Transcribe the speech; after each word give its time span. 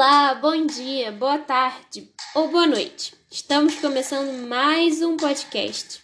Olá, 0.00 0.32
bom 0.36 0.64
dia, 0.64 1.10
boa 1.10 1.38
tarde 1.38 2.08
ou 2.32 2.46
boa 2.46 2.68
noite. 2.68 3.16
Estamos 3.28 3.74
começando 3.80 4.46
mais 4.46 5.02
um 5.02 5.16
podcast 5.16 6.00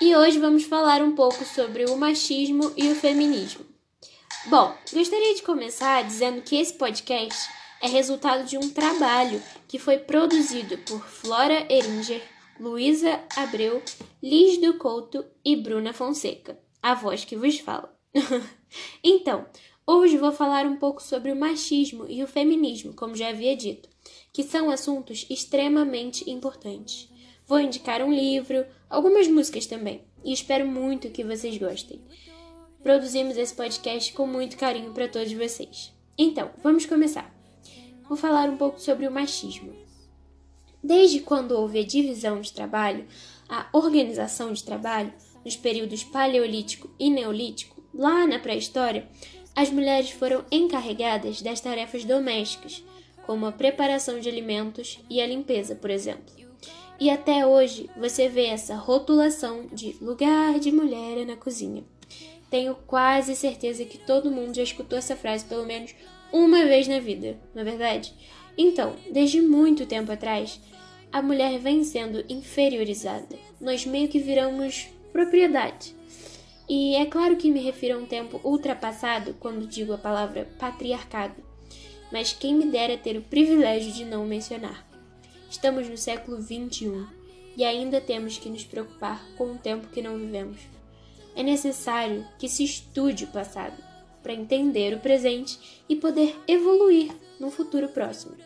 e 0.00 0.14
hoje 0.14 0.38
vamos 0.38 0.62
falar 0.62 1.02
um 1.02 1.12
pouco 1.16 1.44
sobre 1.44 1.86
o 1.86 1.96
machismo 1.96 2.72
e 2.76 2.88
o 2.88 2.94
feminismo. 2.94 3.66
Bom, 4.46 4.72
gostaria 4.92 5.34
de 5.34 5.42
começar 5.42 6.04
dizendo 6.04 6.40
que 6.42 6.54
esse 6.54 6.74
podcast 6.74 7.50
é 7.82 7.88
resultado 7.88 8.44
de 8.44 8.56
um 8.56 8.70
trabalho 8.70 9.42
que 9.66 9.76
foi 9.76 9.98
produzido 9.98 10.78
por 10.78 11.04
Flora 11.04 11.66
Eringer, 11.68 12.22
Luísa 12.60 13.20
Abreu, 13.34 13.82
Liz 14.22 14.60
do 14.60 14.74
Couto 14.74 15.26
e 15.44 15.56
Bruna 15.56 15.92
Fonseca, 15.92 16.56
a 16.80 16.94
voz 16.94 17.24
que 17.24 17.34
vos 17.34 17.58
fala. 17.58 17.92
então, 19.02 19.48
Hoje 19.92 20.16
vou 20.16 20.30
falar 20.30 20.66
um 20.66 20.76
pouco 20.76 21.02
sobre 21.02 21.32
o 21.32 21.36
machismo 21.36 22.06
e 22.08 22.22
o 22.22 22.26
feminismo, 22.28 22.94
como 22.94 23.16
já 23.16 23.30
havia 23.30 23.56
dito, 23.56 23.88
que 24.32 24.44
são 24.44 24.70
assuntos 24.70 25.26
extremamente 25.28 26.30
importantes. 26.30 27.08
Vou 27.44 27.58
indicar 27.58 28.00
um 28.00 28.12
livro, 28.12 28.64
algumas 28.88 29.26
músicas 29.26 29.66
também, 29.66 30.04
e 30.24 30.32
espero 30.32 30.64
muito 30.64 31.10
que 31.10 31.24
vocês 31.24 31.58
gostem. 31.58 32.00
Produzimos 32.84 33.36
esse 33.36 33.52
podcast 33.52 34.12
com 34.12 34.28
muito 34.28 34.56
carinho 34.56 34.92
para 34.92 35.08
todos 35.08 35.32
vocês. 35.32 35.92
Então, 36.16 36.52
vamos 36.62 36.86
começar. 36.86 37.34
Vou 38.08 38.16
falar 38.16 38.48
um 38.48 38.56
pouco 38.56 38.80
sobre 38.80 39.08
o 39.08 39.12
machismo. 39.12 39.74
Desde 40.80 41.18
quando 41.18 41.50
houve 41.50 41.80
a 41.80 41.84
divisão 41.84 42.40
de 42.40 42.52
trabalho, 42.52 43.08
a 43.48 43.68
organização 43.72 44.52
de 44.52 44.62
trabalho, 44.62 45.12
nos 45.44 45.56
períodos 45.56 46.04
paleolítico 46.04 46.88
e 46.96 47.10
neolítico, 47.10 47.82
lá 47.92 48.24
na 48.24 48.38
pré-história, 48.38 49.08
as 49.54 49.70
mulheres 49.70 50.10
foram 50.10 50.44
encarregadas 50.50 51.42
das 51.42 51.60
tarefas 51.60 52.04
domésticas, 52.04 52.84
como 53.26 53.46
a 53.46 53.52
preparação 53.52 54.18
de 54.18 54.28
alimentos 54.28 54.98
e 55.08 55.20
a 55.20 55.26
limpeza, 55.26 55.74
por 55.74 55.90
exemplo. 55.90 56.34
E 56.98 57.08
até 57.08 57.46
hoje 57.46 57.88
você 57.96 58.28
vê 58.28 58.46
essa 58.46 58.74
rotulação 58.74 59.66
de 59.72 59.96
lugar 60.02 60.58
de 60.58 60.70
mulher 60.70 61.24
na 61.24 61.36
cozinha. 61.36 61.82
Tenho 62.50 62.74
quase 62.86 63.34
certeza 63.36 63.84
que 63.84 63.96
todo 63.96 64.30
mundo 64.30 64.54
já 64.54 64.62
escutou 64.62 64.98
essa 64.98 65.16
frase 65.16 65.44
pelo 65.44 65.64
menos 65.64 65.94
uma 66.32 66.64
vez 66.66 66.86
na 66.88 66.98
vida, 66.98 67.38
não 67.54 67.62
é 67.62 67.64
verdade? 67.64 68.12
Então, 68.58 68.96
desde 69.10 69.40
muito 69.40 69.86
tempo 69.86 70.12
atrás, 70.12 70.60
a 71.12 71.22
mulher 71.22 71.58
vem 71.58 71.82
sendo 71.82 72.24
inferiorizada. 72.28 73.36
Nós 73.60 73.86
meio 73.86 74.08
que 74.08 74.18
viramos 74.18 74.88
propriedade. 75.12 75.94
E 76.72 76.94
é 76.94 77.04
claro 77.04 77.34
que 77.36 77.50
me 77.50 77.58
refiro 77.58 77.98
a 77.98 78.00
um 78.00 78.06
tempo 78.06 78.40
ultrapassado 78.44 79.34
quando 79.40 79.66
digo 79.66 79.92
a 79.92 79.98
palavra 79.98 80.48
patriarcado, 80.56 81.34
mas 82.12 82.32
quem 82.32 82.54
me 82.54 82.66
dera 82.66 82.96
ter 82.96 83.16
o 83.16 83.22
privilégio 83.22 83.92
de 83.92 84.04
não 84.04 84.24
mencionar. 84.24 84.88
Estamos 85.50 85.88
no 85.88 85.96
século 85.96 86.40
XXI 86.40 87.08
e 87.56 87.64
ainda 87.64 88.00
temos 88.00 88.38
que 88.38 88.48
nos 88.48 88.62
preocupar 88.62 89.20
com 89.36 89.50
o 89.50 89.58
tempo 89.58 89.88
que 89.88 90.00
não 90.00 90.16
vivemos. 90.16 90.60
É 91.34 91.42
necessário 91.42 92.24
que 92.38 92.48
se 92.48 92.62
estude 92.62 93.24
o 93.24 93.32
passado 93.32 93.82
para 94.22 94.32
entender 94.32 94.94
o 94.94 95.00
presente 95.00 95.82
e 95.88 95.96
poder 95.96 96.38
evoluir 96.46 97.10
no 97.40 97.50
futuro 97.50 97.88
próximo. 97.88 98.36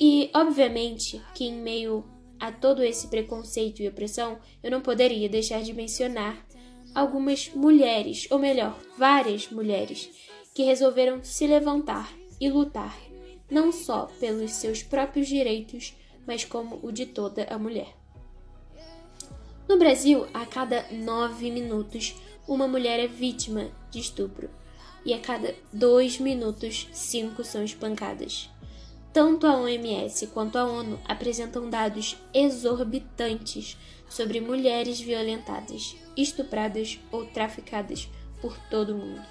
E, 0.00 0.30
obviamente, 0.34 1.22
que 1.32 1.44
em 1.44 1.54
meio 1.54 2.04
a 2.40 2.50
todo 2.50 2.82
esse 2.82 3.06
preconceito 3.06 3.82
e 3.82 3.88
opressão, 3.88 4.40
eu 4.64 4.70
não 4.72 4.80
poderia 4.80 5.28
deixar 5.28 5.62
de 5.62 5.72
mencionar 5.72 6.49
algumas 6.94 7.50
mulheres, 7.54 8.26
ou 8.30 8.38
melhor, 8.38 8.78
várias 8.96 9.50
mulheres, 9.50 10.10
que 10.54 10.64
resolveram 10.64 11.22
se 11.22 11.46
levantar 11.46 12.12
e 12.40 12.50
lutar, 12.50 12.98
não 13.50 13.70
só 13.72 14.06
pelos 14.18 14.52
seus 14.52 14.82
próprios 14.82 15.28
direitos, 15.28 15.94
mas 16.26 16.44
como 16.44 16.78
o 16.82 16.90
de 16.90 17.06
toda 17.06 17.44
a 17.44 17.58
mulher. 17.58 17.96
No 19.68 19.78
Brasil, 19.78 20.26
a 20.34 20.44
cada 20.44 20.84
nove 20.90 21.50
minutos, 21.50 22.14
uma 22.46 22.66
mulher 22.66 22.98
é 22.98 23.06
vítima 23.06 23.70
de 23.90 24.00
estupro, 24.00 24.50
e 25.04 25.14
a 25.14 25.20
cada 25.20 25.54
dois 25.72 26.18
minutos, 26.18 26.88
cinco 26.92 27.44
são 27.44 27.64
espancadas. 27.64 28.50
Tanto 29.12 29.46
a 29.46 29.56
OMS 29.56 30.26
quanto 30.28 30.56
a 30.56 30.64
ONU 30.64 30.98
apresentam 31.04 31.68
dados 31.68 32.16
exorbitantes 32.32 33.76
sobre 34.10 34.40
mulheres 34.40 35.00
violentadas, 35.00 35.96
estupradas 36.16 36.98
ou 37.10 37.24
traficadas 37.24 38.08
por 38.42 38.58
todo 38.68 38.94
o 38.94 38.98
mundo. 38.98 39.24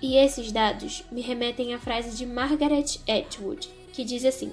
E 0.00 0.16
esses 0.16 0.50
dados 0.50 1.04
me 1.12 1.20
remetem 1.20 1.74
à 1.74 1.78
frase 1.78 2.16
de 2.16 2.24
Margaret 2.24 3.00
Atwood, 3.06 3.68
que 3.92 4.04
diz 4.04 4.24
assim: 4.24 4.50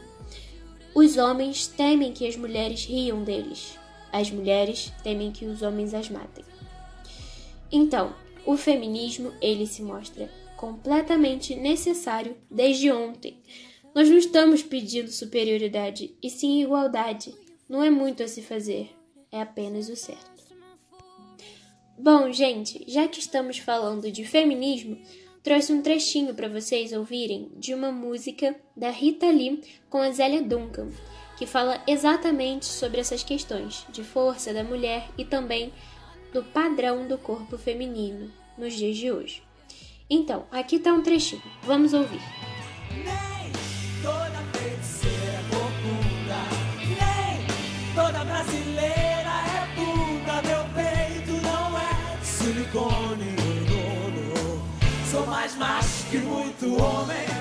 Os 0.93 1.15
homens 1.15 1.67
temem 1.67 2.11
que 2.11 2.27
as 2.27 2.35
mulheres 2.35 2.83
riam 2.83 3.23
deles, 3.23 3.77
as 4.11 4.29
mulheres 4.29 4.91
temem 5.03 5.31
que 5.31 5.45
os 5.45 5.61
homens 5.61 5.93
as 5.93 6.09
matem. 6.09 6.43
Então, 7.71 8.13
o 8.45 8.57
feminismo 8.57 9.31
ele 9.41 9.65
se 9.65 9.81
mostra 9.81 10.29
completamente 10.57 11.55
necessário 11.55 12.35
desde 12.49 12.91
ontem 12.91 13.41
nós 13.97 14.11
não 14.11 14.17
estamos 14.19 14.61
pedindo 14.61 15.09
superioridade, 15.09 16.15
e 16.21 16.29
sim 16.29 16.61
igualdade. 16.61 17.33
Não 17.67 17.83
é 17.83 17.89
muito 17.89 18.21
a 18.21 18.27
se 18.27 18.43
fazer, 18.43 18.91
é 19.31 19.41
apenas 19.41 19.89
o 19.89 19.95
certo. 19.95 20.37
Bom, 21.97 22.31
gente, 22.31 22.85
já 22.87 23.07
que 23.07 23.19
estamos 23.19 23.57
falando 23.57 24.11
de 24.11 24.23
feminismo, 24.23 25.01
trouxe 25.41 25.73
um 25.73 25.81
trechinho 25.81 26.33
para 26.35 26.47
vocês 26.47 26.93
ouvirem 26.93 27.49
de 27.55 27.73
uma 27.73 27.91
música 27.91 28.55
da 28.75 28.89
Rita 28.89 29.25
Lee 29.27 29.63
com 29.89 29.97
a 29.97 30.11
Zélia 30.11 30.41
Duncan, 30.41 30.89
que 31.37 31.45
fala 31.45 31.81
exatamente 31.87 32.65
sobre 32.65 32.99
essas 32.99 33.23
questões 33.23 33.85
de 33.89 34.03
força 34.03 34.53
da 34.53 34.63
mulher 34.63 35.09
e 35.17 35.25
também 35.25 35.73
do 36.31 36.43
padrão 36.43 37.07
do 37.07 37.17
corpo 37.17 37.57
feminino 37.57 38.31
nos 38.57 38.73
dias 38.73 38.97
de 38.97 39.11
hoje. 39.11 39.41
Então, 40.09 40.45
aqui 40.51 40.77
está 40.77 40.93
um 40.93 41.01
trechinho. 41.01 41.41
Vamos 41.63 41.93
ouvir. 41.93 42.21
Mais 55.55 56.05
que 56.09 56.17
muito 56.17 56.81
homem. 56.81 57.36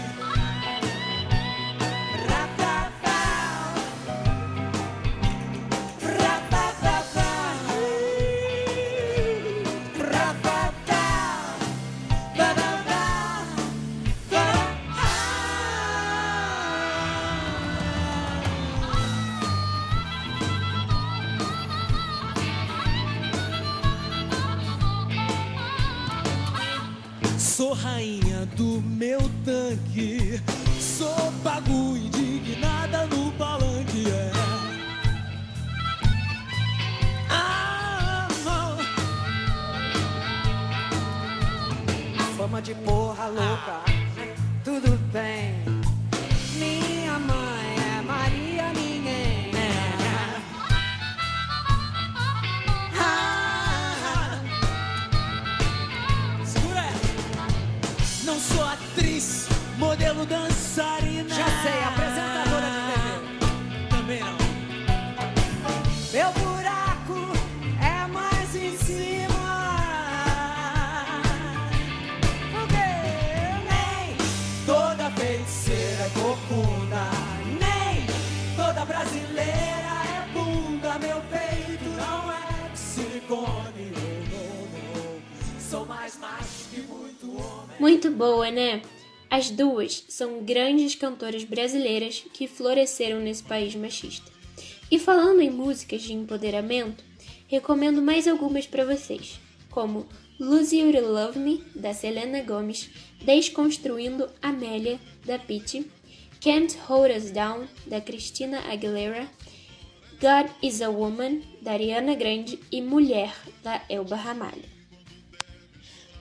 Rainha 27.97 28.45
do 28.57 28.83
meu 28.83 29.21
tanque. 29.43 30.39
Sou 30.79 31.33
pago 31.43 31.97
indignada 31.97 33.07
no 33.07 33.33
palanque. 33.33 34.04
É. 34.10 34.33
Ah, 37.31 38.28
Fama 42.37 42.60
de 42.60 42.75
porra 42.75 43.28
louca. 43.28 43.81
Tudo 44.63 44.99
bem. 45.10 45.55
Muito 87.97 88.10
boa, 88.10 88.51
né? 88.51 88.83
As 89.31 89.48
duas 89.48 90.04
são 90.07 90.45
grandes 90.45 90.95
cantoras 90.95 91.45
brasileiras 91.45 92.22
que 92.34 92.47
floresceram 92.47 93.21
nesse 93.21 93.43
país 93.43 93.75
machista. 93.75 94.31
E 94.91 94.98
falando 94.98 95.41
em 95.41 95.48
músicas 95.48 96.03
de 96.03 96.13
empoderamento, 96.13 97.03
recomendo 97.48 98.03
mais 98.03 98.28
algumas 98.28 98.66
para 98.66 98.84
vocês, 98.84 99.41
como 99.71 100.07
Lose 100.39 100.78
You 100.78 100.93
Love 101.10 101.39
Me, 101.39 101.65
da 101.75 101.95
Selena 101.95 102.43
Gomez, 102.43 102.91
Desconstruindo 103.25 104.28
Amélia, 104.42 105.01
da 105.25 105.39
Pitty, 105.39 105.91
Can't 106.39 106.77
Hold 106.87 107.16
Us 107.16 107.31
Down, 107.31 107.66
da 107.87 107.99
Christina 107.99 108.60
Aguilera, 108.71 109.27
God 110.21 110.51
is 110.63 110.83
a 110.83 110.91
Woman, 110.91 111.41
da 111.63 111.72
Ariana 111.72 112.15
Grande 112.15 112.60
e 112.71 112.83
Mulher, 112.83 113.34
da 113.63 113.81
Elba 113.89 114.16
Ramalho. 114.16 114.76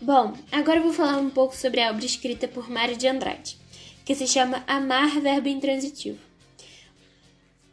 Bom, 0.01 0.33
agora 0.51 0.81
vou 0.81 0.91
falar 0.91 1.17
um 1.17 1.29
pouco 1.29 1.55
sobre 1.55 1.81
a 1.81 1.89
obra 1.89 2.05
escrita 2.05 2.47
por 2.47 2.69
Mário 2.69 2.97
de 2.97 3.07
Andrade, 3.07 3.57
que 4.03 4.13
se 4.13 4.27
chama 4.27 4.63
Amar 4.67 5.21
Verbo 5.21 5.47
Intransitivo. 5.47 6.19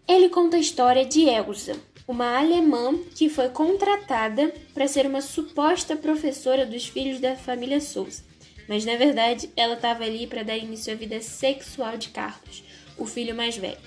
Ele 0.06 0.28
conta 0.28 0.56
a 0.56 0.60
história 0.60 1.04
de 1.04 1.28
Elsa, 1.28 1.76
uma 2.06 2.38
alemã 2.38 2.96
que 3.16 3.28
foi 3.28 3.48
contratada 3.48 4.54
para 4.72 4.86
ser 4.86 5.04
uma 5.04 5.20
suposta 5.20 5.96
professora 5.96 6.64
dos 6.64 6.86
filhos 6.86 7.18
da 7.20 7.34
família 7.34 7.80
Souza. 7.80 8.22
Mas 8.68 8.84
na 8.84 8.96
verdade, 8.96 9.50
ela 9.56 9.74
estava 9.74 10.04
ali 10.04 10.26
para 10.26 10.44
dar 10.44 10.56
início 10.56 10.92
à 10.92 10.96
vida 10.96 11.20
sexual 11.20 11.96
de 11.98 12.10
Carlos, 12.10 12.62
o 12.96 13.04
filho 13.04 13.34
mais 13.34 13.56
velho. 13.56 13.78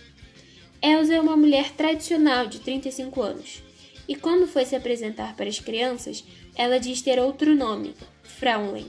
Elsa 0.82 1.16
é 1.16 1.22
uma 1.22 1.38
mulher 1.38 1.72
tradicional 1.72 2.48
de 2.48 2.60
35 2.60 3.22
anos, 3.22 3.64
e 4.08 4.16
quando 4.16 4.46
foi 4.46 4.66
se 4.66 4.76
apresentar 4.76 5.36
para 5.36 5.50
as 5.50 5.60
crianças, 5.60 6.24
ela 6.56 6.80
diz 6.80 7.02
ter 7.02 7.18
outro 7.18 7.56
nome, 7.56 7.96
Fraulein. 8.25 8.88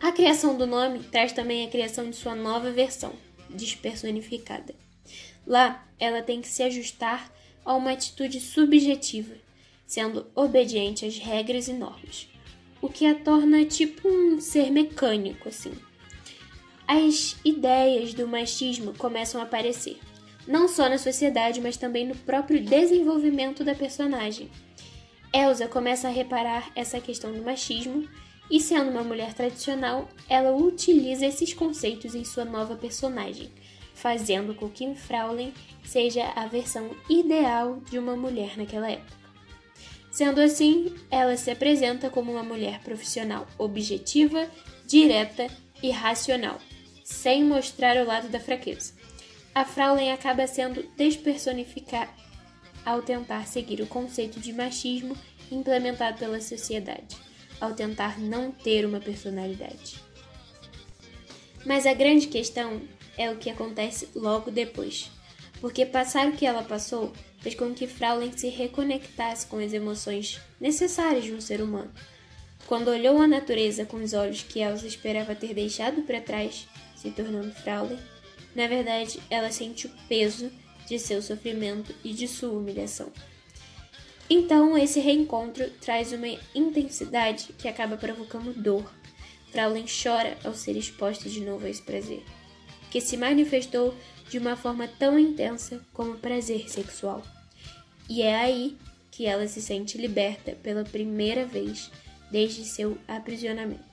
A 0.00 0.12
criação 0.12 0.56
do 0.56 0.66
nome 0.66 1.00
traz 1.00 1.32
também 1.32 1.66
a 1.66 1.70
criação 1.70 2.08
de 2.08 2.16
sua 2.16 2.34
nova 2.34 2.70
versão, 2.70 3.12
despersonificada. 3.50 4.74
Lá, 5.46 5.86
ela 5.98 6.22
tem 6.22 6.40
que 6.40 6.48
se 6.48 6.62
ajustar 6.62 7.32
a 7.64 7.74
uma 7.74 7.92
atitude 7.92 8.40
subjetiva, 8.40 9.34
sendo 9.86 10.26
obediente 10.34 11.04
às 11.04 11.18
regras 11.18 11.68
e 11.68 11.72
normas, 11.72 12.28
o 12.80 12.88
que 12.88 13.06
a 13.06 13.14
torna 13.14 13.64
tipo 13.64 14.08
um 14.08 14.40
ser 14.40 14.70
mecânico, 14.70 15.48
assim. 15.48 15.72
As 16.86 17.36
ideias 17.44 18.14
do 18.14 18.26
machismo 18.26 18.94
começam 18.94 19.40
a 19.40 19.44
aparecer, 19.44 19.98
não 20.46 20.68
só 20.68 20.88
na 20.88 20.96
sociedade, 20.96 21.60
mas 21.60 21.76
também 21.76 22.06
no 22.06 22.14
próprio 22.14 22.62
desenvolvimento 22.62 23.64
da 23.64 23.74
personagem. 23.74 24.48
Elsa 25.32 25.68
começa 25.68 26.08
a 26.08 26.10
reparar 26.10 26.70
essa 26.74 27.00
questão 27.00 27.32
do 27.32 27.42
machismo 27.42 28.08
e, 28.50 28.58
sendo 28.60 28.90
uma 28.90 29.04
mulher 29.04 29.34
tradicional, 29.34 30.08
ela 30.28 30.52
utiliza 30.52 31.26
esses 31.26 31.52
conceitos 31.52 32.14
em 32.14 32.24
sua 32.24 32.44
nova 32.44 32.76
personagem, 32.76 33.50
fazendo 33.94 34.54
com 34.54 34.68
que 34.70 34.94
Fraulein 34.94 35.52
seja 35.84 36.24
a 36.34 36.46
versão 36.46 36.90
ideal 37.10 37.80
de 37.90 37.98
uma 37.98 38.16
mulher 38.16 38.56
naquela 38.56 38.90
época. 38.90 39.18
Sendo 40.10 40.40
assim, 40.40 40.94
ela 41.10 41.36
se 41.36 41.50
apresenta 41.50 42.08
como 42.08 42.32
uma 42.32 42.42
mulher 42.42 42.80
profissional 42.80 43.46
objetiva, 43.58 44.48
direta 44.86 45.46
e 45.82 45.90
racional, 45.90 46.58
sem 47.04 47.44
mostrar 47.44 47.96
o 47.98 48.06
lado 48.06 48.28
da 48.28 48.40
fraqueza. 48.40 48.94
A 49.54 49.64
Fraulein 49.64 50.10
acaba 50.10 50.46
sendo 50.46 50.82
despersonificada 50.96 52.10
ao 52.88 53.02
tentar 53.02 53.46
seguir 53.46 53.82
o 53.82 53.86
conceito 53.86 54.40
de 54.40 54.50
machismo 54.50 55.14
implementado 55.52 56.16
pela 56.16 56.40
sociedade, 56.40 57.18
ao 57.60 57.74
tentar 57.74 58.18
não 58.18 58.50
ter 58.50 58.86
uma 58.86 58.98
personalidade. 58.98 59.96
Mas 61.66 61.84
a 61.84 61.92
grande 61.92 62.28
questão 62.28 62.80
é 63.18 63.30
o 63.30 63.36
que 63.36 63.50
acontece 63.50 64.08
logo 64.14 64.50
depois, 64.50 65.10
porque 65.60 65.84
passar 65.84 66.28
o 66.28 66.32
que 66.32 66.46
ela 66.46 66.62
passou 66.62 67.12
fez 67.40 67.54
com 67.54 67.74
que 67.74 67.86
Fraulein 67.86 68.32
se 68.34 68.48
reconectasse 68.48 69.46
com 69.46 69.58
as 69.58 69.74
emoções 69.74 70.40
necessárias 70.58 71.24
de 71.24 71.34
um 71.34 71.42
ser 71.42 71.60
humano. 71.60 71.92
Quando 72.66 72.88
olhou 72.88 73.20
a 73.20 73.28
natureza 73.28 73.84
com 73.84 73.98
os 73.98 74.14
olhos 74.14 74.42
que 74.42 74.60
Elsa 74.60 74.86
esperava 74.86 75.34
ter 75.34 75.52
deixado 75.52 76.00
para 76.02 76.22
trás, 76.22 76.66
se 76.96 77.10
tornando 77.10 77.52
Fraulein, 77.52 77.98
na 78.56 78.66
verdade 78.66 79.20
ela 79.28 79.52
sente 79.52 79.86
o 79.86 79.90
peso 80.08 80.50
de 80.88 80.98
seu 80.98 81.20
sofrimento 81.20 81.94
e 82.02 82.12
de 82.12 82.26
sua 82.26 82.50
humilhação. 82.50 83.12
Então, 84.30 84.76
esse 84.76 85.00
reencontro 85.00 85.70
traz 85.80 86.12
uma 86.12 86.28
intensidade 86.54 87.48
que 87.56 87.68
acaba 87.68 87.96
provocando 87.96 88.52
dor. 88.52 88.90
Fraulein 89.50 89.86
chora 89.86 90.36
ao 90.44 90.54
ser 90.54 90.76
exposta 90.76 91.28
de 91.28 91.40
novo 91.40 91.64
a 91.64 91.70
esse 91.70 91.82
prazer, 91.82 92.22
que 92.90 93.00
se 93.00 93.16
manifestou 93.16 93.94
de 94.28 94.38
uma 94.38 94.56
forma 94.56 94.86
tão 94.86 95.18
intensa 95.18 95.80
como 95.94 96.18
prazer 96.18 96.68
sexual. 96.68 97.22
E 98.08 98.20
é 98.20 98.36
aí 98.36 98.76
que 99.10 99.26
ela 99.26 99.48
se 99.48 99.62
sente 99.62 99.96
liberta 99.96 100.52
pela 100.62 100.84
primeira 100.84 101.46
vez 101.46 101.90
desde 102.30 102.64
seu 102.64 102.98
aprisionamento. 103.08 103.88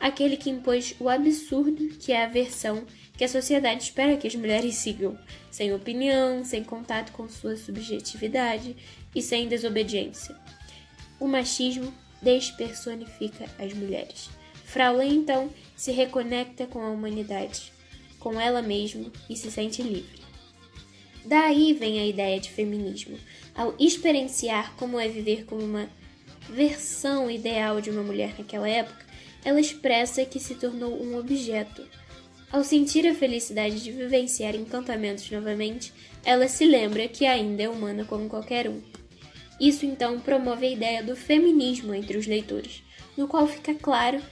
Aquele 0.00 0.36
que 0.36 0.50
impôs 0.50 0.94
o 1.00 1.08
absurdo 1.08 1.88
que 2.00 2.12
é 2.12 2.24
a 2.24 2.28
versão 2.28 2.84
que 3.18 3.24
a 3.24 3.28
sociedade 3.28 3.82
espera 3.82 4.16
que 4.16 4.28
as 4.28 4.36
mulheres 4.36 4.76
sigam, 4.76 5.18
sem 5.50 5.74
opinião, 5.74 6.44
sem 6.44 6.62
contato 6.62 7.10
com 7.10 7.28
sua 7.28 7.56
subjetividade 7.56 8.76
e 9.12 9.20
sem 9.20 9.48
desobediência. 9.48 10.36
O 11.18 11.26
machismo 11.26 11.92
despersonifica 12.22 13.46
as 13.58 13.74
mulheres. 13.74 14.30
Fraulein, 14.64 15.16
então, 15.16 15.50
se 15.74 15.90
reconecta 15.90 16.64
com 16.66 16.80
a 16.80 16.90
humanidade, 16.90 17.72
com 18.20 18.40
ela 18.40 18.62
mesma 18.62 19.10
e 19.28 19.36
se 19.36 19.50
sente 19.50 19.82
livre. 19.82 20.20
Daí 21.24 21.72
vem 21.72 21.98
a 21.98 22.06
ideia 22.06 22.38
de 22.38 22.50
feminismo, 22.50 23.18
ao 23.52 23.74
experienciar 23.80 24.74
como 24.76 25.00
é 25.00 25.08
viver 25.08 25.44
como 25.44 25.62
uma 25.62 25.90
versão 26.48 27.28
ideal 27.28 27.80
de 27.80 27.90
uma 27.90 28.04
mulher 28.04 28.34
naquela 28.38 28.68
época, 28.68 29.04
ela 29.44 29.60
expressa 29.60 30.24
que 30.24 30.38
se 30.38 30.54
tornou 30.54 31.02
um 31.02 31.18
objeto, 31.18 31.84
ao 32.50 32.64
sentir 32.64 33.06
a 33.06 33.14
felicidade 33.14 33.82
de 33.82 33.92
vivenciar 33.92 34.54
encantamentos 34.54 35.30
novamente, 35.30 35.92
ela 36.24 36.48
se 36.48 36.64
lembra 36.64 37.06
que 37.06 37.26
ainda 37.26 37.62
é 37.62 37.68
humana 37.68 38.04
como 38.04 38.28
qualquer 38.28 38.68
um. 38.68 38.80
Isso 39.60 39.84
então 39.84 40.20
promove 40.20 40.66
a 40.66 40.70
ideia 40.70 41.02
do 41.02 41.16
feminismo 41.16 41.94
entre 41.94 42.16
os 42.16 42.26
leitores, 42.26 42.82
no 43.16 43.28
qual 43.28 43.46
fica 43.46 43.74
claro 43.74 44.22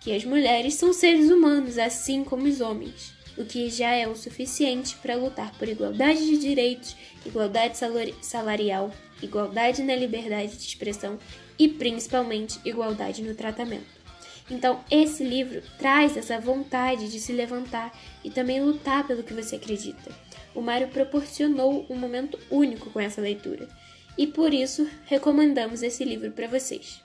que 0.00 0.14
as 0.14 0.24
mulheres 0.24 0.74
são 0.74 0.92
seres 0.92 1.30
humanos 1.30 1.78
assim 1.78 2.24
como 2.24 2.46
os 2.46 2.60
homens, 2.60 3.12
o 3.36 3.44
que 3.44 3.68
já 3.70 3.90
é 3.90 4.06
o 4.06 4.16
suficiente 4.16 4.96
para 4.96 5.16
lutar 5.16 5.52
por 5.58 5.68
igualdade 5.68 6.24
de 6.24 6.38
direitos, 6.38 6.96
igualdade 7.24 7.76
salarial, 8.20 8.90
igualdade 9.22 9.82
na 9.82 9.94
liberdade 9.94 10.56
de 10.56 10.64
expressão 10.64 11.18
e 11.58 11.68
principalmente 11.68 12.58
igualdade 12.64 13.22
no 13.22 13.34
tratamento. 13.34 14.01
Então, 14.52 14.84
esse 14.90 15.24
livro 15.24 15.62
traz 15.78 16.14
essa 16.14 16.38
vontade 16.38 17.10
de 17.10 17.18
se 17.18 17.32
levantar 17.32 17.98
e 18.22 18.30
também 18.30 18.62
lutar 18.62 19.06
pelo 19.06 19.22
que 19.22 19.32
você 19.32 19.56
acredita. 19.56 20.14
O 20.54 20.60
Mário 20.60 20.88
proporcionou 20.88 21.86
um 21.88 21.96
momento 21.96 22.38
único 22.50 22.90
com 22.90 23.00
essa 23.00 23.22
leitura 23.22 23.66
e 24.16 24.26
por 24.26 24.52
isso 24.52 24.86
recomendamos 25.06 25.82
esse 25.82 26.04
livro 26.04 26.32
para 26.32 26.48
vocês. 26.48 27.02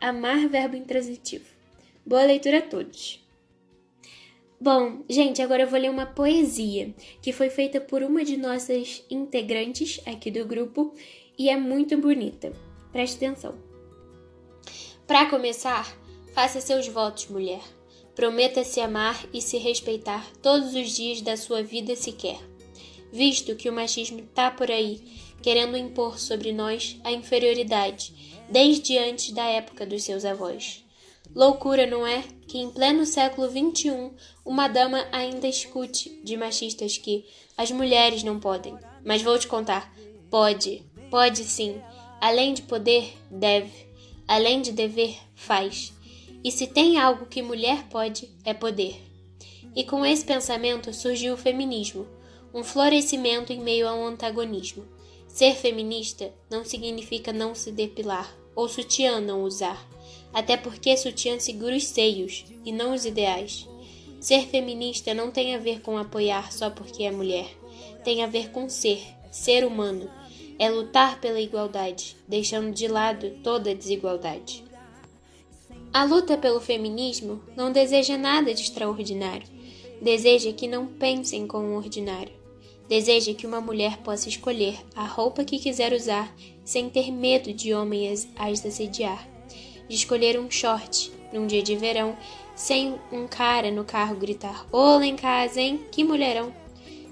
Amar 0.00 0.48
Verbo 0.48 0.74
Intransitivo. 0.74 1.44
Boa 2.04 2.24
leitura 2.24 2.58
a 2.60 2.62
todos! 2.62 3.22
Bom, 4.58 5.04
gente, 5.06 5.42
agora 5.42 5.64
eu 5.64 5.68
vou 5.68 5.78
ler 5.78 5.90
uma 5.90 6.06
poesia 6.06 6.94
que 7.20 7.30
foi 7.30 7.50
feita 7.50 7.78
por 7.78 8.02
uma 8.02 8.24
de 8.24 8.38
nossas 8.38 9.04
integrantes 9.10 10.00
aqui 10.06 10.30
do 10.30 10.46
grupo 10.46 10.94
e 11.38 11.50
é 11.50 11.58
muito 11.58 11.98
bonita. 11.98 12.54
Preste 12.90 13.16
atenção. 13.16 13.54
Para 15.06 15.26
começar, 15.26 15.94
Faça 16.36 16.60
seus 16.60 16.86
votos, 16.86 17.28
mulher. 17.28 17.62
Prometa 18.14 18.62
se 18.62 18.78
amar 18.78 19.24
e 19.32 19.40
se 19.40 19.56
respeitar 19.56 20.22
todos 20.42 20.74
os 20.74 20.94
dias 20.94 21.22
da 21.22 21.34
sua 21.34 21.62
vida 21.62 21.96
se 21.96 22.12
quer. 22.12 22.38
Visto 23.10 23.56
que 23.56 23.70
o 23.70 23.72
machismo 23.72 24.20
tá 24.34 24.50
por 24.50 24.70
aí, 24.70 25.00
querendo 25.42 25.78
impor 25.78 26.18
sobre 26.18 26.52
nós 26.52 27.00
a 27.02 27.10
inferioridade, 27.10 28.44
desde 28.50 28.98
antes 28.98 29.32
da 29.32 29.46
época 29.46 29.86
dos 29.86 30.02
seus 30.02 30.26
avós. 30.26 30.84
Loucura, 31.34 31.86
não 31.86 32.06
é? 32.06 32.22
Que 32.46 32.58
em 32.58 32.70
pleno 32.70 33.06
século 33.06 33.48
XXI 33.48 34.10
uma 34.44 34.68
dama 34.68 35.08
ainda 35.12 35.48
escute 35.48 36.20
de 36.22 36.36
machistas 36.36 36.98
que 36.98 37.24
as 37.56 37.70
mulheres 37.70 38.22
não 38.22 38.38
podem. 38.38 38.76
Mas 39.02 39.22
vou 39.22 39.38
te 39.38 39.48
contar: 39.48 39.90
pode, 40.28 40.84
pode 41.10 41.44
sim. 41.44 41.80
Além 42.20 42.52
de 42.52 42.60
poder, 42.60 43.10
deve. 43.30 43.86
Além 44.28 44.60
de 44.60 44.70
dever, 44.70 45.16
faz. 45.34 45.95
E 46.42 46.50
se 46.50 46.66
tem 46.66 46.98
algo 46.98 47.26
que 47.26 47.42
mulher 47.42 47.88
pode, 47.88 48.30
é 48.44 48.54
poder. 48.54 49.00
E 49.74 49.84
com 49.84 50.06
esse 50.06 50.24
pensamento 50.24 50.92
surgiu 50.94 51.34
o 51.34 51.38
feminismo, 51.38 52.06
um 52.54 52.64
florescimento 52.64 53.52
em 53.52 53.60
meio 53.60 53.86
a 53.86 53.94
um 53.94 54.06
antagonismo. 54.06 54.84
Ser 55.28 55.54
feminista 55.54 56.32
não 56.50 56.64
significa 56.64 57.32
não 57.32 57.54
se 57.54 57.70
depilar 57.70 58.34
ou 58.54 58.68
sutiã 58.68 59.20
não 59.20 59.42
usar, 59.42 59.86
até 60.32 60.56
porque 60.56 60.96
sutiã 60.96 61.38
segura 61.38 61.76
os 61.76 61.84
seios 61.84 62.46
e 62.64 62.72
não 62.72 62.94
os 62.94 63.04
ideais. 63.04 63.68
Ser 64.18 64.46
feminista 64.46 65.12
não 65.12 65.30
tem 65.30 65.54
a 65.54 65.58
ver 65.58 65.82
com 65.82 65.98
apoiar 65.98 66.50
só 66.50 66.70
porque 66.70 67.02
é 67.02 67.10
mulher. 67.10 67.46
Tem 68.02 68.24
a 68.24 68.26
ver 68.26 68.50
com 68.50 68.68
ser, 68.68 69.02
ser 69.30 69.64
humano. 69.64 70.10
É 70.58 70.70
lutar 70.70 71.20
pela 71.20 71.40
igualdade, 71.40 72.16
deixando 72.26 72.72
de 72.72 72.88
lado 72.88 73.30
toda 73.44 73.74
desigualdade. 73.74 74.64
A 75.92 76.04
luta 76.04 76.36
pelo 76.36 76.60
feminismo 76.60 77.40
não 77.56 77.72
deseja 77.72 78.18
nada 78.18 78.52
de 78.52 78.62
extraordinário. 78.62 79.46
Deseja 80.00 80.52
que 80.52 80.68
não 80.68 80.86
pensem 80.86 81.46
como 81.46 81.66
um 81.66 81.76
ordinário. 81.76 82.32
Deseja 82.88 83.34
que 83.34 83.46
uma 83.46 83.60
mulher 83.60 83.98
possa 83.98 84.28
escolher 84.28 84.78
a 84.94 85.04
roupa 85.06 85.44
que 85.44 85.58
quiser 85.58 85.92
usar 85.92 86.32
sem 86.64 86.90
ter 86.90 87.10
medo 87.10 87.52
de 87.52 87.72
homens 87.72 88.28
as 88.36 88.64
assediar. 88.64 89.26
De 89.88 89.96
escolher 89.96 90.38
um 90.38 90.50
short 90.50 91.10
num 91.32 91.46
dia 91.46 91.62
de 91.62 91.74
verão 91.74 92.16
sem 92.54 92.98
um 93.10 93.26
cara 93.26 93.70
no 93.70 93.84
carro 93.84 94.16
gritar: 94.16 94.66
Olá 94.70 95.06
em 95.06 95.16
casa, 95.16 95.60
hein? 95.60 95.80
Que 95.90 96.04
mulherão! 96.04 96.54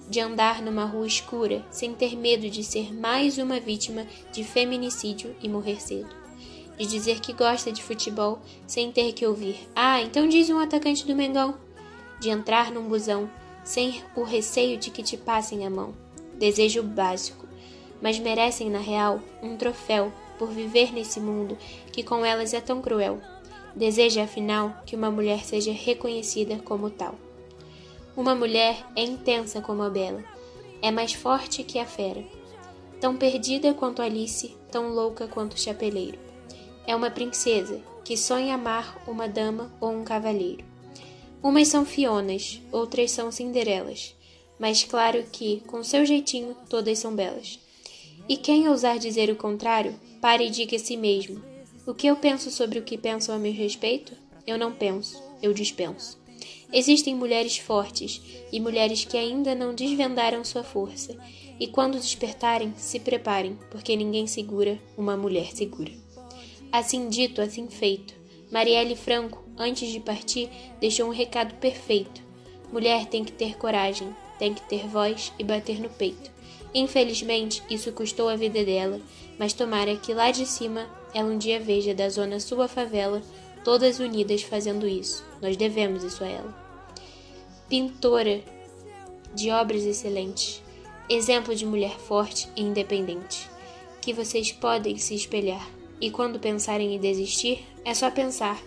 De 0.08 0.20
andar 0.20 0.60
numa 0.60 0.84
rua 0.84 1.06
escura 1.06 1.64
sem 1.70 1.94
ter 1.94 2.14
medo 2.16 2.48
de 2.50 2.62
ser 2.62 2.92
mais 2.92 3.38
uma 3.38 3.58
vítima 3.58 4.06
de 4.30 4.44
feminicídio 4.44 5.34
e 5.42 5.48
morrer 5.48 5.80
cedo. 5.80 6.23
De 6.78 6.86
dizer 6.86 7.20
que 7.20 7.32
gosta 7.32 7.70
de 7.70 7.82
futebol 7.82 8.40
sem 8.66 8.90
ter 8.90 9.12
que 9.12 9.26
ouvir: 9.26 9.68
Ah, 9.74 10.00
então 10.02 10.28
diz 10.28 10.50
um 10.50 10.58
atacante 10.58 11.06
do 11.06 11.14
Mengão. 11.14 11.54
De 12.20 12.30
entrar 12.30 12.70
num 12.70 12.88
busão 12.88 13.30
sem 13.64 14.02
o 14.14 14.22
receio 14.22 14.76
de 14.76 14.90
que 14.90 15.02
te 15.02 15.16
passem 15.16 15.66
a 15.66 15.70
mão. 15.70 15.94
Desejo 16.38 16.82
básico, 16.82 17.46
mas 18.02 18.18
merecem 18.18 18.68
na 18.70 18.80
real 18.80 19.20
um 19.42 19.56
troféu 19.56 20.12
por 20.38 20.50
viver 20.50 20.92
nesse 20.92 21.20
mundo 21.20 21.56
que 21.92 22.02
com 22.02 22.24
elas 22.24 22.52
é 22.52 22.60
tão 22.60 22.82
cruel. 22.82 23.20
Deseja, 23.74 24.24
afinal, 24.24 24.74
que 24.86 24.94
uma 24.94 25.10
mulher 25.10 25.44
seja 25.44 25.72
reconhecida 25.72 26.58
como 26.58 26.90
tal. 26.90 27.14
Uma 28.16 28.34
mulher 28.34 28.84
é 28.94 29.02
intensa 29.02 29.60
como 29.60 29.82
a 29.82 29.90
bela, 29.90 30.22
é 30.80 30.90
mais 30.92 31.12
forte 31.12 31.64
que 31.64 31.78
a 31.78 31.86
fera, 31.86 32.24
tão 33.00 33.16
perdida 33.16 33.74
quanto 33.74 34.00
Alice, 34.00 34.56
tão 34.70 34.90
louca 34.90 35.26
quanto 35.26 35.54
o 35.54 35.58
chapeleiro. 35.58 36.23
É 36.86 36.94
uma 36.94 37.10
princesa 37.10 37.80
que 38.04 38.16
sonha 38.16 38.54
amar 38.54 39.02
uma 39.06 39.26
dama 39.26 39.72
ou 39.80 39.90
um 39.90 40.04
cavaleiro. 40.04 40.64
Umas 41.42 41.68
são 41.68 41.84
Fionas, 41.84 42.60
outras 42.70 43.10
são 43.10 43.30
Cinderelas, 43.32 44.14
mas 44.58 44.84
claro 44.84 45.24
que, 45.30 45.60
com 45.66 45.82
seu 45.82 46.04
jeitinho, 46.04 46.56
todas 46.68 46.98
são 46.98 47.14
belas. 47.14 47.58
E 48.28 48.36
quem 48.36 48.68
ousar 48.68 48.98
dizer 48.98 49.30
o 49.30 49.36
contrário, 49.36 49.98
pare 50.20 50.46
e 50.46 50.50
diga 50.50 50.76
a 50.76 50.78
si 50.78 50.96
mesmo: 50.96 51.42
o 51.86 51.92
que 51.92 52.06
eu 52.06 52.16
penso 52.16 52.50
sobre 52.50 52.78
o 52.78 52.82
que 52.82 52.96
pensam 52.96 53.34
a 53.34 53.38
meu 53.38 53.52
respeito? 53.52 54.14
Eu 54.46 54.58
não 54.58 54.72
penso, 54.72 55.22
eu 55.42 55.52
dispenso. 55.52 56.18
Existem 56.72 57.14
mulheres 57.14 57.58
fortes 57.58 58.20
e 58.50 58.58
mulheres 58.58 59.04
que 59.04 59.16
ainda 59.16 59.54
não 59.54 59.74
desvendaram 59.74 60.44
sua 60.44 60.64
força, 60.64 61.16
e 61.60 61.66
quando 61.66 62.00
despertarem, 62.00 62.74
se 62.76 62.98
preparem, 62.98 63.58
porque 63.70 63.94
ninguém 63.94 64.26
segura 64.26 64.78
uma 64.96 65.16
mulher 65.16 65.54
segura. 65.54 66.03
Assim 66.74 67.08
dito, 67.08 67.40
assim 67.40 67.68
feito, 67.68 68.12
Marielle 68.50 68.96
Franco, 68.96 69.44
antes 69.56 69.92
de 69.92 70.00
partir, 70.00 70.50
deixou 70.80 71.06
um 71.06 71.12
recado 71.12 71.54
perfeito. 71.60 72.20
Mulher 72.72 73.06
tem 73.06 73.24
que 73.24 73.30
ter 73.30 73.56
coragem, 73.56 74.12
tem 74.40 74.52
que 74.52 74.62
ter 74.62 74.84
voz 74.88 75.32
e 75.38 75.44
bater 75.44 75.78
no 75.78 75.88
peito. 75.88 76.32
Infelizmente, 76.74 77.62
isso 77.70 77.92
custou 77.92 78.28
a 78.28 78.34
vida 78.34 78.64
dela, 78.64 79.00
mas 79.38 79.52
tomara 79.52 79.94
que 79.94 80.12
lá 80.12 80.32
de 80.32 80.44
cima 80.44 80.88
ela 81.14 81.28
um 81.28 81.38
dia 81.38 81.60
veja 81.60 81.94
da 81.94 82.08
zona 82.08 82.40
sua 82.40 82.66
favela, 82.66 83.22
todas 83.62 84.00
unidas 84.00 84.42
fazendo 84.42 84.84
isso. 84.84 85.24
Nós 85.40 85.56
devemos 85.56 86.02
isso 86.02 86.24
a 86.24 86.28
ela. 86.28 86.58
Pintora 87.68 88.42
de 89.32 89.48
obras 89.48 89.84
excelentes, 89.84 90.60
exemplo 91.08 91.54
de 91.54 91.64
mulher 91.64 91.96
forte 92.00 92.48
e 92.56 92.62
independente, 92.62 93.48
que 94.02 94.12
vocês 94.12 94.50
podem 94.50 94.98
se 94.98 95.14
espelhar. 95.14 95.64
E 96.00 96.10
quando 96.10 96.40
pensarem 96.40 96.94
em 96.94 96.98
desistir, 96.98 97.64
é 97.84 97.94
só 97.94 98.10
pensar. 98.10 98.60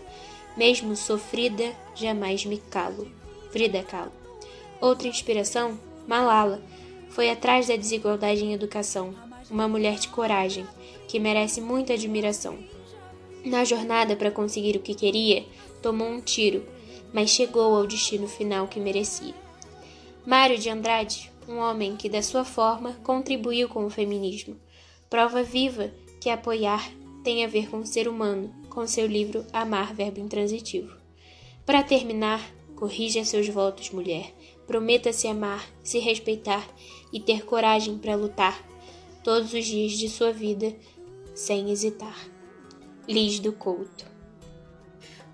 Mesmo 0.56 0.96
sofrida, 0.96 1.76
jamais 1.96 2.46
me 2.46 2.58
calo. 2.58 3.08
Frida 3.52 3.84
Kahlo. 3.84 4.12
Outra 4.80 5.08
inspiração, 5.08 5.80
Malala, 6.08 6.62
foi 7.10 7.30
atrás 7.30 7.68
da 7.68 7.76
desigualdade 7.76 8.44
em 8.44 8.54
educação, 8.54 9.16
uma 9.50 9.68
mulher 9.68 9.96
de 9.96 10.08
coragem, 10.10 10.68
que 11.08 11.20
merece 11.20 11.62
muita 11.62 11.94
admiração. 11.94 12.58
Na 13.44 13.64
jornada 13.64 14.16
para 14.16 14.32
conseguir 14.32 14.76
o 14.76 14.82
que 14.82 14.94
queria, 14.94 15.46
tomou 15.82 16.08
um 16.08 16.22
tiro, 16.22 16.64
mas 17.14 17.30
chegou 17.30 17.76
ao 17.76 17.88
destino 17.88 18.28
final 18.28 18.68
que 18.68 18.80
merecia. 18.80 19.34
Mário 20.26 20.58
de 20.58 20.70
Andrade, 20.70 21.32
um 21.48 21.58
homem 21.58 21.96
que, 21.96 22.10
da 22.10 22.22
sua 22.22 22.44
forma, 22.44 22.94
contribuiu 23.04 23.70
com 23.70 23.86
o 23.86 23.90
feminismo, 23.90 24.58
prova 25.10 25.42
viva 25.42 25.92
que 26.20 26.30
apoiar 26.30 26.92
tem 27.28 27.44
a 27.44 27.48
ver 27.50 27.70
com 27.70 27.80
o 27.80 27.86
ser 27.86 28.08
humano, 28.08 28.56
com 28.70 28.88
seu 28.88 29.06
livro 29.06 29.46
Amar, 29.52 29.94
Verbo 29.94 30.18
Intransitivo. 30.18 30.96
Para 31.66 31.84
terminar, 31.84 32.40
corrija 32.74 33.26
seus 33.26 33.50
votos, 33.50 33.90
mulher. 33.90 34.34
Prometa 34.66 35.12
se 35.12 35.28
amar, 35.28 35.62
se 35.84 36.00
respeitar 36.00 36.66
e 37.12 37.20
ter 37.20 37.44
coragem 37.44 37.98
para 37.98 38.16
lutar 38.16 38.66
todos 39.26 39.54
os 39.54 39.66
dias 39.66 39.92
de 39.92 40.08
sua 40.08 40.32
vida 40.32 40.74
sem 41.36 41.70
hesitar. 41.70 42.18
Liz 43.06 43.42
do 43.42 43.52
Couto. 43.52 44.06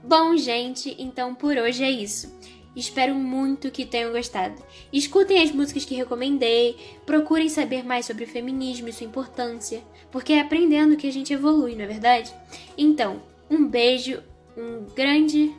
Bom, 0.03 0.35
gente, 0.35 0.95
então 0.97 1.35
por 1.35 1.55
hoje 1.57 1.83
é 1.83 1.91
isso. 1.91 2.35
Espero 2.75 3.13
muito 3.13 3.69
que 3.69 3.85
tenham 3.85 4.11
gostado. 4.11 4.63
Escutem 4.91 5.43
as 5.43 5.51
músicas 5.51 5.85
que 5.85 5.95
recomendei, 5.95 6.99
procurem 7.05 7.47
saber 7.49 7.83
mais 7.83 8.05
sobre 8.05 8.23
o 8.23 8.27
feminismo 8.27 8.89
e 8.89 8.93
sua 8.93 9.05
importância, 9.05 9.83
porque 10.11 10.33
é 10.33 10.41
aprendendo 10.41 10.97
que 10.97 11.07
a 11.07 11.11
gente 11.11 11.33
evolui, 11.33 11.75
não 11.75 11.83
é 11.83 11.87
verdade? 11.87 12.33
Então, 12.77 13.21
um 13.49 13.67
beijo, 13.67 14.23
um 14.57 14.85
grande 14.95 15.55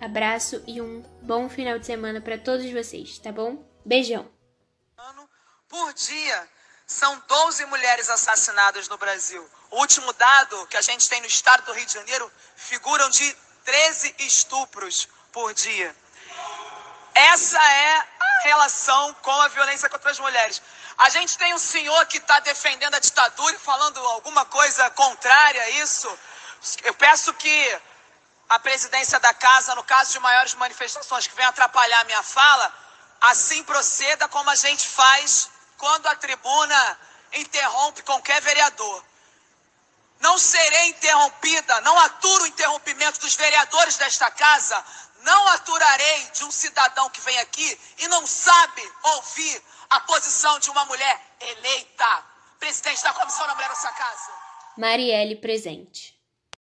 abraço 0.00 0.62
e 0.66 0.80
um 0.80 1.02
bom 1.22 1.48
final 1.48 1.78
de 1.78 1.86
semana 1.86 2.20
para 2.20 2.36
todos 2.36 2.70
vocês, 2.70 3.18
tá 3.18 3.32
bom? 3.32 3.64
Beijão. 3.84 4.30
Por 5.68 5.94
dia, 5.94 6.48
são 6.86 7.22
12 7.26 7.64
mulheres 7.66 8.10
assassinadas 8.10 8.88
no 8.88 8.98
Brasil. 8.98 9.42
O 9.70 9.80
último 9.80 10.12
dado 10.12 10.66
que 10.66 10.76
a 10.76 10.82
gente 10.82 11.08
tem 11.08 11.20
no 11.20 11.26
estado 11.26 11.64
do 11.64 11.72
Rio 11.72 11.86
de 11.86 11.94
Janeiro 11.94 12.30
figuram 12.54 13.08
de 13.08 13.34
13 13.64 14.14
estupros 14.18 15.08
por 15.32 15.54
dia. 15.54 15.96
Essa 17.14 17.58
é 17.58 17.96
a 17.98 18.06
relação 18.44 19.14
com 19.14 19.40
a 19.42 19.48
violência 19.48 19.88
contra 19.88 20.10
as 20.10 20.18
mulheres. 20.18 20.62
A 20.98 21.08
gente 21.10 21.36
tem 21.36 21.52
um 21.54 21.58
senhor 21.58 22.06
que 22.06 22.18
está 22.18 22.40
defendendo 22.40 22.94
a 22.94 22.98
ditadura 22.98 23.54
e 23.54 23.58
falando 23.58 23.98
alguma 24.08 24.44
coisa 24.44 24.88
contrária 24.90 25.62
a 25.62 25.70
isso. 25.70 26.18
Eu 26.84 26.94
peço 26.94 27.32
que 27.34 27.80
a 28.48 28.58
presidência 28.58 29.18
da 29.18 29.32
casa, 29.34 29.74
no 29.74 29.84
caso 29.84 30.12
de 30.12 30.20
maiores 30.20 30.54
manifestações 30.54 31.26
que 31.26 31.34
venham 31.34 31.50
atrapalhar 31.50 32.00
a 32.00 32.04
minha 32.04 32.22
fala, 32.22 32.72
assim 33.20 33.62
proceda 33.64 34.28
como 34.28 34.50
a 34.50 34.54
gente 34.54 34.86
faz 34.86 35.50
quando 35.78 36.06
a 36.06 36.14
tribuna 36.16 36.98
interrompe 37.32 38.02
qualquer 38.02 38.40
vereador. 38.42 39.04
Não 40.20 40.38
serei 40.38 40.88
interrompida, 40.90 41.80
não 41.80 41.98
aturo 41.98 42.44
o 42.44 42.46
interrompimento 42.46 43.18
dos 43.20 43.34
vereadores 43.34 43.96
desta 43.96 44.30
casa, 44.30 44.84
não 45.22 45.48
aturarei 45.48 46.30
de 46.32 46.44
um 46.44 46.50
cidadão 46.50 47.08
que 47.10 47.20
vem 47.20 47.38
aqui 47.38 47.78
e 47.98 48.08
não 48.08 48.26
sabe 48.26 48.82
ouvir 49.14 49.62
a 49.90 50.00
posição 50.00 50.58
de 50.58 50.70
uma 50.70 50.84
mulher 50.84 51.20
eleita, 51.40 52.24
presidente 52.58 53.02
da 53.02 53.12
Comissão 53.12 53.46
da 53.46 53.54
Mulher 53.54 53.68
dessa 53.68 53.92
casa. 53.92 54.32
Marielle 54.76 55.36
presente. 55.36 56.11